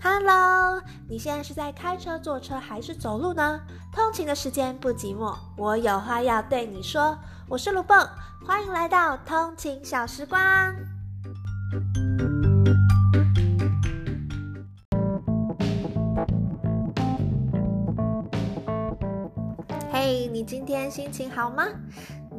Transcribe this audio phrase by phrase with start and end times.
[0.00, 3.60] Hello，你现在是在开车、坐车还是走路呢？
[3.92, 7.18] 通勤的时间不寂寞，我有话要对你说。
[7.48, 8.08] 我是卢蹦，
[8.46, 10.40] 欢迎来到通勤小时光。
[19.90, 21.64] 嘿，你今天心情好吗？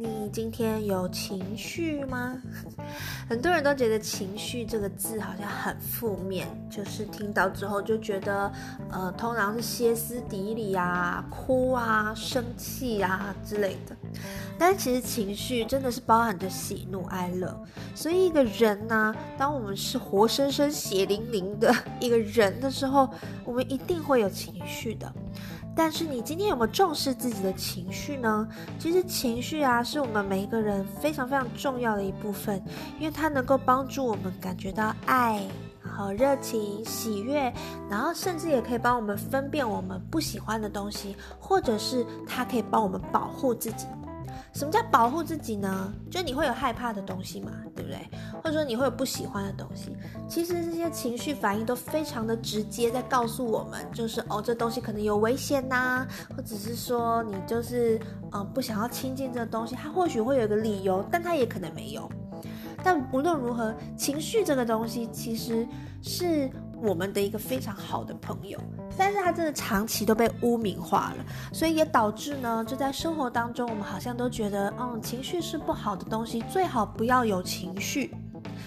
[0.00, 2.34] 你今天有情绪吗？
[3.28, 8.50] 很多人都觉得“情绪”这个字好像很负面，就是听到之后就觉得，
[8.90, 13.94] 呃，通常是歇斯底里啊、哭啊、生气啊之类的。
[14.58, 17.54] 但其实情绪真的是包含着喜怒哀乐，
[17.94, 23.06] 所以一个人呢，当我们是活生生血淋淋的 一个人的时候，
[23.44, 25.12] 我们一定会有情绪的。
[25.74, 28.46] 但是你今天有没有重视自己的情绪呢？
[28.78, 32.62] 其实情绪啊，是我们每一个人非常非常重要的一部分，
[32.98, 35.40] 因为它能够帮助我们感觉到爱
[35.80, 37.52] 和热情、喜悦，
[37.88, 43.86] 然后甚至也可以帮我们分辨我们不喜欢的东西，或者是它可以帮我们保护自己。
[44.52, 45.92] 什么叫保护自己呢？
[46.10, 47.98] 就你会有害怕的东西嘛，对不对？
[48.42, 49.96] 或者说你会有不喜欢的东西。
[50.28, 58.00] 其实这些情绪反应都非常的直接，在告诉我们，就是哦，这东西可能有危险呐，或者是说你就是
[58.32, 62.10] 嗯不想要亲近这个东西，它或许会有一个理由，但它也可能没有。
[62.82, 65.66] 但无论如何，情绪这个东西其实
[66.02, 66.50] 是。
[66.82, 68.58] 我们的一个非常好的朋友，
[68.96, 78.14] 但是他真的长期都被污名化了，所以也导致呢，就在生活当中，我们好像都觉得，嗯，情绪是不好的东西，最好不要有情绪，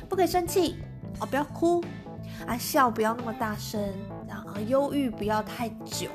[0.08, 0.76] 不可以生气
[1.20, 1.84] 哦，不要哭
[2.46, 3.82] 啊，笑不要那么大声，
[4.28, 6.08] 然后忧郁不要太久。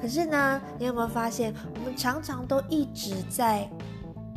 [0.00, 3.66] 可是呢，你有没有发现，我们常常都一直在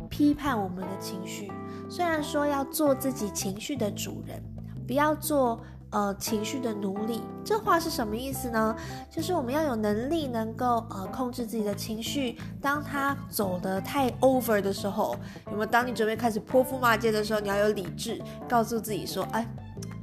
[0.08, 1.52] 批判我们的情绪，
[1.90, 4.42] 虽然说要做自己情绪的主人，
[4.86, 5.60] 不要做。
[5.90, 8.76] 呃，情绪的奴隶，这话是什么意思呢？
[9.10, 12.38] 就是我们要有能力，能够呃控制自己的情绪。
[12.60, 15.66] 当他走得太 over 的时候，有没有？
[15.66, 19.46] 当你准备开始泼妇骂街的时候，你要有理智，告诉自己说，哎，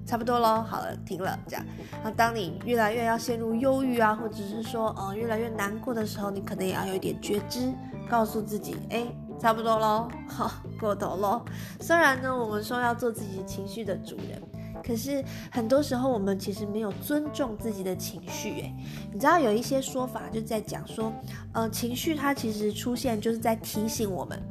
[0.08, 1.64] 差不多咯，好了，停了，这样。
[2.04, 7.72] 那当你越来越要陷入忧郁啊，或者是说呃越来越难过的时候，你可能也要有一点觉知，
[8.10, 9.06] 告诉自己，哎，
[9.40, 11.46] 差不多咯，好，过头咯。
[11.80, 14.42] 虽然呢，我们说要做自己情绪的主人。
[14.84, 18.50] 可是很多时候，我们其实没有尊重自己的情绪。
[18.62, 18.76] 诶，
[19.12, 21.12] 你知道有一些说法就在讲说，
[21.54, 24.42] 呃，情绪它其实出现就是在提醒我们，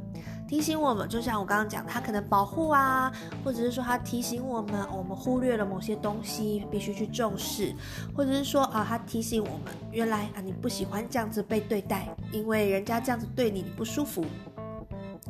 [0.47, 3.11] 提醒我们，就像我刚刚讲，它可能保护啊，
[3.43, 7.73] 或者是说它提醒我们，我们忽略了某些东西，必须去重视，
[8.15, 14.25] 或者是说啊，它提醒我们，原来啊你不喜欢这样子被对待，因为人家这样子对你，你不舒服。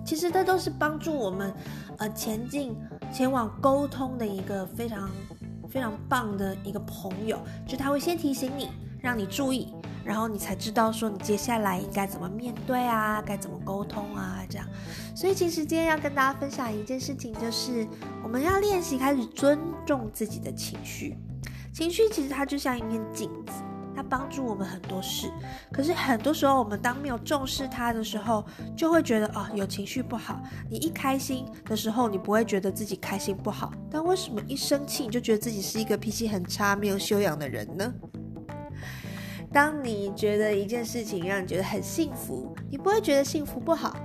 [0.03, 1.51] 其实这都是帮助我们，
[1.97, 2.77] 呃，前进、
[3.13, 5.09] 前往沟通的一个非常、
[5.69, 7.39] 非常棒的一个朋友。
[7.67, 8.69] 就他会先提醒你，
[9.01, 9.73] 让你注意，
[10.03, 14.67] 然后你才知道说你接下来应该怎么面对啊，该怎么沟通啊，这样。
[15.15, 17.87] 所以其实今天要跟大家分享一件事情，就是
[18.23, 21.17] 我们要练习开始尊重自己的情绪。
[21.73, 23.63] 情绪其实它就像一面镜子。
[23.95, 25.31] 它帮助我们很多事，
[25.71, 28.45] 可是很多时候我们当没有重视它的时候，
[28.75, 30.41] 就会觉得啊有情绪不好。
[30.69, 37.93] 你一开心的时候，你不会觉得自己开心不好，但为什么一生气你就觉得自己是一个脾气很差、没有修养的人呢？
[39.53, 43.95] 当你觉得一件事情让你觉得很幸福，你不会觉得幸福不好。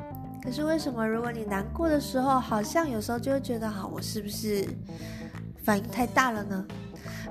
[0.43, 4.65] 可是为什么如果你难过的时候，好像有时候就会觉得好，我是不是
[5.65, 6.65] 反应太大了呢？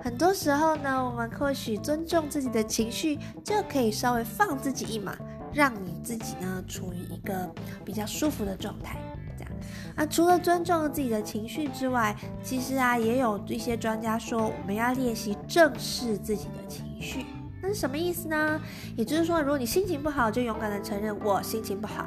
[0.01, 5.15] 很多时候呢，我们或许尊重自己的情绪，就可以稍微放自己一马，
[5.53, 8.97] 让你自己呢处于一个比较舒服的状态。
[9.38, 9.53] 这样
[9.95, 17.25] 啊，除了尊重自己的情绪之外，其实啊，也有一些专家说，我们要练习正视自己的情绪。
[17.61, 18.59] 那是什么意思呢？
[18.95, 22.05] 也就是说，如果你心情不好，就勇敢的承认我心情不好；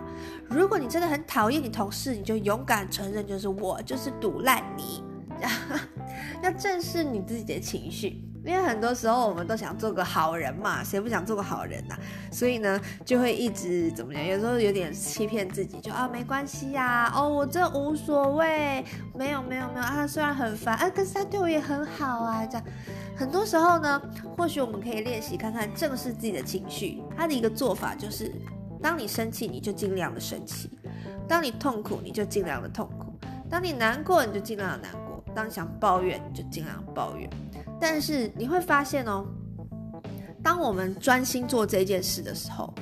[0.48, 5.04] 如果你真的很讨厌你同事，你就勇敢承认，就是我就是堵烂你。
[6.42, 11.94] 要正视你自己的情绪，因为很多时候我们都想做个好人嘛，谁不想做个好人呐？
[12.32, 14.24] 所以呢，就会一直怎么样？
[14.26, 18.84] 有时候有点欺骗自己，就啊没关系呀，哦我这无所谓，
[19.14, 22.66] 没有没有没有啊，虽然很烦，啊可是他对我也很好啊，这样。
[23.14, 24.02] 很多时候呢，
[24.36, 27.02] 或许我们可以练习看看正视自己的情绪。
[27.16, 28.32] 他的一个做法就是，
[28.82, 30.68] 当你生气，你就尽量的生气；
[31.28, 33.06] 当你痛苦，你就尽量的痛苦；
[33.48, 35.01] 当你难过，你就尽量的难。
[35.34, 37.28] 当想抱怨就尽量抱怨，
[37.80, 39.26] 但是你会发现哦，
[40.42, 42.72] 当我们专心做这件事的时候，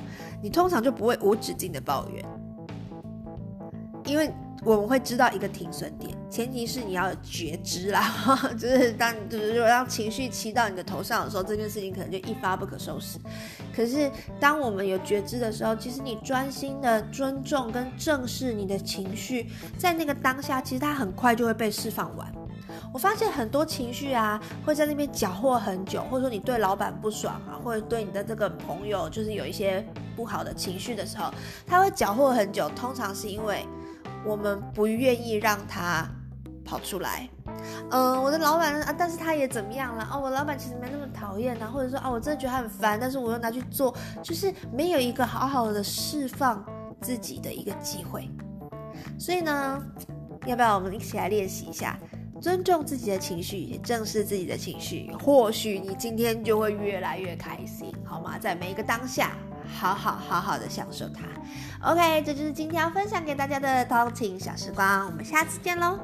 [0.41, 2.25] 你通常就不会无止境的抱怨，
[4.05, 4.31] 因为
[4.63, 8.03] 我们会知道一个停损点，前提是你要有觉知啦，
[8.59, 13.17] 就是当就是如果让情绪骑到你的头上的时候，这件事情可能就一发不可收拾。
[13.75, 19.49] 可是当我们有觉知的时候，其实你专心的尊重跟正视你的情绪，
[19.79, 22.31] 在那个当下，其实它很快就会被释放完。
[22.93, 29.85] 我发现很多情绪啊，会在那边搅和很久，或者说你对老板不爽啊，或者对你的这个朋友就是有一些
[30.15, 31.31] 不好的情绪的时候，
[31.65, 33.65] 他会搅和很久，通常是因为。
[34.23, 36.07] 我们不愿意让他
[36.63, 37.27] 跑出来。
[37.89, 40.07] 嗯，我的老板啊，但是他也怎么样了？
[40.13, 43.91] 哦，我老板其实没那么讨厌呐，或者说啊，我真的觉得他很烦，但是我又拿去做，
[44.21, 46.63] 就是没有一个好好的释放
[47.01, 48.29] 自己的一个机会。
[49.17, 49.83] 所以呢，
[50.45, 51.97] 要不要我们一起来练习一下，
[52.41, 55.11] 尊重自己的情绪，也正视自己的情绪？
[55.23, 58.39] 或许你今天就会越来越开心，好吗？
[58.39, 59.31] 在每一个当下。
[59.73, 61.21] 好好好好的享受它。
[61.89, 65.97] OK，这就是今天要分享给大家的通勤小时光，我们下次见喽。